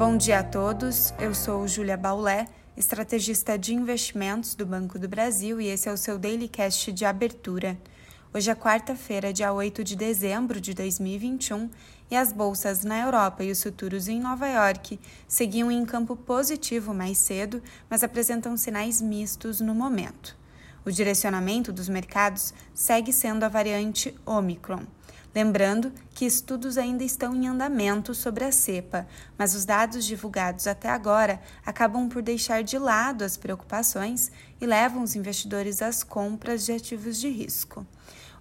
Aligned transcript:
Bom 0.00 0.16
dia 0.16 0.38
a 0.38 0.42
todos, 0.42 1.12
eu 1.18 1.34
sou 1.34 1.68
Júlia 1.68 1.94
Baulé, 1.94 2.46
estrategista 2.74 3.58
de 3.58 3.74
investimentos 3.74 4.54
do 4.54 4.64
Banco 4.64 4.98
do 4.98 5.06
Brasil 5.06 5.60
e 5.60 5.66
esse 5.66 5.90
é 5.90 5.92
o 5.92 5.96
seu 5.98 6.18
Daily 6.18 6.48
Cast 6.48 6.90
de 6.90 7.04
abertura. 7.04 7.78
Hoje 8.32 8.50
é 8.50 8.54
quarta-feira, 8.54 9.30
dia 9.30 9.52
8 9.52 9.84
de 9.84 9.94
dezembro 9.94 10.58
de 10.58 10.72
2021 10.72 11.68
e 12.10 12.16
as 12.16 12.32
bolsas 12.32 12.82
na 12.82 12.98
Europa 12.98 13.44
e 13.44 13.50
os 13.50 13.62
futuros 13.62 14.08
em 14.08 14.18
Nova 14.18 14.48
York 14.48 14.98
seguiam 15.28 15.70
em 15.70 15.84
campo 15.84 16.16
positivo 16.16 16.94
mais 16.94 17.18
cedo, 17.18 17.62
mas 17.90 18.02
apresentam 18.02 18.56
sinais 18.56 19.02
mistos 19.02 19.60
no 19.60 19.74
momento. 19.74 20.39
O 20.84 20.90
direcionamento 20.90 21.72
dos 21.72 21.88
mercados 21.88 22.54
segue 22.74 23.12
sendo 23.12 23.44
a 23.44 23.48
variante 23.48 24.14
Omicron. 24.24 24.86
Lembrando 25.32 25.92
que 26.12 26.24
estudos 26.24 26.76
ainda 26.76 27.04
estão 27.04 27.36
em 27.36 27.46
andamento 27.46 28.12
sobre 28.14 28.44
a 28.44 28.50
cepa, 28.50 29.06
mas 29.38 29.54
os 29.54 29.64
dados 29.64 30.04
divulgados 30.04 30.66
até 30.66 30.88
agora 30.88 31.40
acabam 31.64 32.08
por 32.08 32.20
deixar 32.20 32.64
de 32.64 32.76
lado 32.78 33.22
as 33.22 33.36
preocupações 33.36 34.32
e 34.60 34.66
levam 34.66 35.04
os 35.04 35.14
investidores 35.14 35.82
às 35.82 36.02
compras 36.02 36.66
de 36.66 36.72
ativos 36.72 37.20
de 37.20 37.28
risco. 37.28 37.86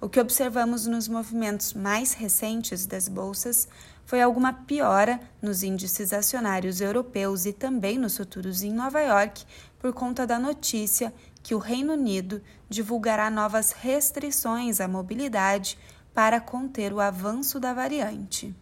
O 0.00 0.08
que 0.08 0.20
observamos 0.20 0.86
nos 0.86 1.08
movimentos 1.08 1.74
mais 1.74 2.12
recentes 2.12 2.86
das 2.86 3.08
bolsas 3.08 3.66
foi 4.06 4.22
alguma 4.22 4.52
piora 4.52 5.18
nos 5.42 5.64
índices 5.64 6.12
acionários 6.12 6.80
europeus 6.80 7.44
e 7.46 7.52
também 7.52 7.98
nos 7.98 8.16
futuros 8.16 8.62
em 8.62 8.72
Nova 8.72 9.00
York 9.00 9.44
por 9.76 9.92
conta 9.92 10.24
da 10.24 10.38
notícia 10.38 11.12
que 11.42 11.52
o 11.52 11.58
Reino 11.58 11.94
Unido 11.94 12.40
divulgará 12.68 13.28
novas 13.28 13.72
restrições 13.72 14.80
à 14.80 14.86
mobilidade 14.86 15.76
para 16.14 16.40
conter 16.40 16.92
o 16.92 17.00
avanço 17.00 17.58
da 17.58 17.74
variante. 17.74 18.54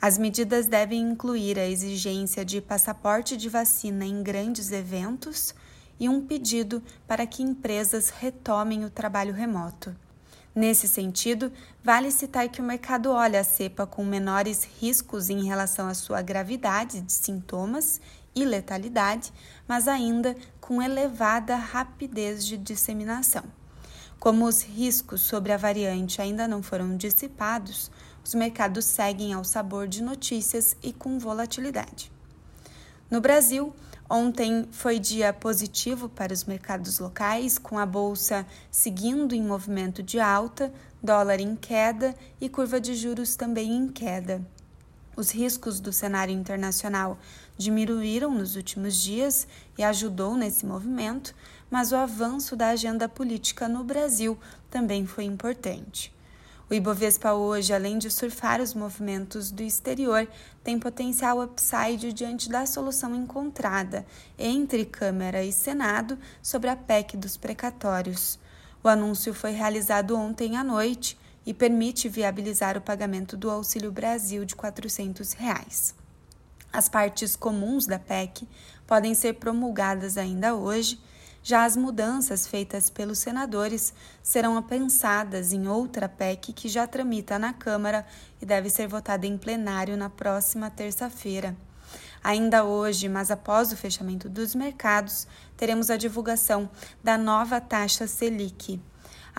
As 0.00 0.16
medidas 0.16 0.68
devem 0.68 1.00
incluir 1.00 1.58
a 1.58 1.68
exigência 1.68 2.44
de 2.44 2.60
passaporte 2.60 3.36
de 3.36 3.48
vacina 3.48 4.04
em 4.04 4.22
grandes 4.22 4.70
eventos 4.70 5.52
e 5.98 6.08
um 6.08 6.24
pedido 6.24 6.80
para 7.04 7.26
que 7.26 7.42
empresas 7.42 8.10
retomem 8.10 8.84
o 8.84 8.90
trabalho 8.90 9.34
remoto. 9.34 9.92
Nesse 10.54 10.88
sentido, 10.88 11.52
vale 11.84 12.10
citar 12.10 12.48
que 12.48 12.60
o 12.60 12.64
mercado 12.64 13.10
olha 13.10 13.40
a 13.40 13.44
cepa 13.44 13.86
com 13.86 14.04
menores 14.04 14.64
riscos 14.80 15.30
em 15.30 15.44
relação 15.44 15.86
à 15.86 15.94
sua 15.94 16.20
gravidade 16.22 17.00
de 17.00 17.12
sintomas 17.12 18.00
e 18.34 18.44
letalidade, 18.44 19.32
mas 19.66 19.86
ainda 19.86 20.36
com 20.60 20.82
elevada 20.82 21.56
rapidez 21.56 22.44
de 22.44 22.56
disseminação. 22.56 23.44
Como 24.18 24.46
os 24.46 24.62
riscos 24.62 25.20
sobre 25.20 25.52
a 25.52 25.56
variante 25.56 26.20
ainda 26.20 26.48
não 26.48 26.62
foram 26.62 26.96
dissipados, 26.96 27.90
os 28.24 28.34
mercados 28.34 28.84
seguem 28.84 29.32
ao 29.32 29.44
sabor 29.44 29.86
de 29.86 30.02
notícias 30.02 30.76
e 30.82 30.92
com 30.92 31.18
volatilidade. 31.18 32.10
No 33.10 33.20
Brasil, 33.20 33.72
ontem 34.08 34.66
foi 34.70 34.98
dia 34.98 35.32
positivo 35.32 36.08
para 36.08 36.32
os 36.32 36.44
mercados 36.44 36.98
locais, 36.98 37.58
com 37.58 37.78
a 37.78 37.86
bolsa 37.86 38.46
seguindo 38.70 39.34
em 39.34 39.42
movimento 39.42 40.02
de 40.02 40.18
alta, 40.18 40.72
dólar 41.02 41.40
em 41.40 41.54
queda 41.54 42.14
e 42.40 42.48
curva 42.48 42.80
de 42.80 42.94
juros 42.94 43.36
também 43.36 43.72
em 43.74 43.88
queda. 43.88 44.44
Os 45.16 45.30
riscos 45.30 45.80
do 45.80 45.92
cenário 45.92 46.32
internacional 46.32 47.18
diminuíram 47.56 48.32
nos 48.32 48.54
últimos 48.54 48.96
dias 48.96 49.48
e 49.76 49.82
ajudou 49.82 50.36
nesse 50.36 50.64
movimento, 50.64 51.34
mas 51.68 51.90
o 51.90 51.96
avanço 51.96 52.54
da 52.54 52.68
agenda 52.68 53.08
política 53.08 53.68
no 53.68 53.82
Brasil 53.82 54.38
também 54.70 55.04
foi 55.06 55.24
importante. 55.24 56.16
O 56.70 56.74
Ibovespa 56.74 57.32
hoje, 57.32 57.72
além 57.72 57.96
de 57.96 58.10
surfar 58.10 58.60
os 58.60 58.74
movimentos 58.74 59.50
do 59.50 59.62
exterior, 59.62 60.28
tem 60.62 60.78
potencial 60.78 61.40
upside 61.42 62.12
diante 62.12 62.50
da 62.50 62.66
solução 62.66 63.14
encontrada 63.14 64.04
entre 64.38 64.84
Câmara 64.84 65.42
e 65.42 65.50
Senado 65.50 66.18
sobre 66.42 66.68
a 66.68 66.76
PEC 66.76 67.16
dos 67.16 67.38
precatórios. 67.38 68.38
O 68.84 68.88
anúncio 68.88 69.32
foi 69.32 69.52
realizado 69.52 70.14
ontem 70.14 70.58
à 70.58 70.62
noite 70.62 71.18
e 71.46 71.54
permite 71.54 72.06
viabilizar 72.06 72.76
o 72.76 72.82
pagamento 72.82 73.34
do 73.34 73.50
Auxílio 73.50 73.90
Brasil 73.90 74.44
de 74.44 74.54
400 74.54 75.32
reais. 75.32 75.94
As 76.70 76.86
partes 76.86 77.34
comuns 77.34 77.86
da 77.86 77.98
PEC 77.98 78.46
podem 78.86 79.14
ser 79.14 79.36
promulgadas 79.36 80.18
ainda 80.18 80.54
hoje, 80.54 81.00
já 81.48 81.64
as 81.64 81.78
mudanças 81.78 82.46
feitas 82.46 82.90
pelos 82.90 83.20
senadores 83.20 83.94
serão 84.22 84.62
pensadas 84.62 85.50
em 85.50 85.66
outra 85.66 86.06
PEC 86.06 86.52
que 86.52 86.68
já 86.68 86.86
tramita 86.86 87.38
na 87.38 87.54
Câmara 87.54 88.04
e 88.38 88.44
deve 88.44 88.68
ser 88.68 88.86
votada 88.86 89.26
em 89.26 89.38
plenário 89.38 89.96
na 89.96 90.10
próxima 90.10 90.68
terça-feira. 90.68 91.56
Ainda 92.22 92.64
hoje, 92.64 93.08
mas 93.08 93.30
após 93.30 93.72
o 93.72 93.78
fechamento 93.78 94.28
dos 94.28 94.54
mercados, 94.54 95.26
teremos 95.56 95.88
a 95.88 95.96
divulgação 95.96 96.68
da 97.02 97.16
nova 97.16 97.62
taxa 97.62 98.06
Selic. 98.06 98.78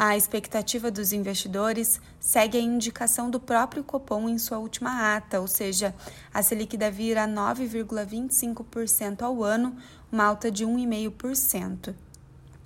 A 0.02 0.16
expectativa 0.16 0.90
dos 0.90 1.12
investidores 1.12 2.00
segue 2.22 2.58
a 2.58 2.62
indicação 2.62 3.30
do 3.30 3.38
próprio 3.38 3.84
Copom 3.84 4.30
em 4.30 4.38
sua 4.38 4.58
última 4.58 5.14
ata, 5.14 5.42
ou 5.42 5.48
seja, 5.48 5.94
a 6.34 6.42
Selic 6.42 6.78
deve 6.78 7.04
ir 7.04 7.18
a 7.18 7.28
9,25% 7.28 9.24
ao 9.24 9.44
ano, 9.44 9.76
uma 10.10 10.24
alta 10.24 10.50
de 10.50 10.66
1,5%. 10.66 11.94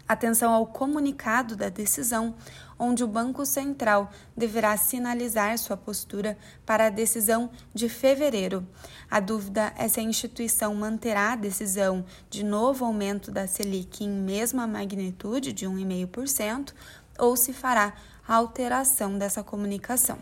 Atenção 0.07 0.53
ao 0.53 0.67
comunicado 0.67 1.55
da 1.55 1.69
decisão, 1.69 2.35
onde 2.77 3.03
o 3.03 3.07
Banco 3.07 3.45
Central 3.47 4.11
deverá 4.37 4.77
sinalizar 4.77 5.57
sua 5.57 5.77
postura 5.77 6.37
para 6.65 6.85
a 6.87 6.89
decisão 6.91 7.49
de 7.73 7.89
fevereiro. 7.89 8.67
A 9.09 9.19
dúvida 9.19 9.73
é 9.75 9.87
se 9.87 9.99
a 9.99 10.03
instituição 10.03 10.75
manterá 10.75 11.31
a 11.31 11.37
decisão 11.37 12.05
de 12.29 12.43
novo 12.43 12.85
aumento 12.85 13.31
da 13.31 13.47
Selic 13.47 14.03
em 14.03 14.09
mesma 14.09 14.67
magnitude 14.67 15.51
de 15.51 15.65
1,5% 15.65 16.73
ou 17.17 17.35
se 17.35 17.53
fará 17.53 17.93
a 18.27 18.35
alteração 18.35 19.17
dessa 19.17 19.43
comunicação. 19.43 20.17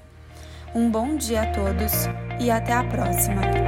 Um 0.74 0.90
bom 0.90 1.16
dia 1.16 1.44
a 1.44 1.52
todos 1.52 1.92
e 2.40 2.50
até 2.50 2.74
a 2.74 2.84
próxima! 2.84 3.61